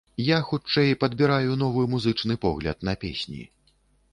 [0.27, 3.43] Я, хутчэй, падбіраю новы музычны погляд на песні.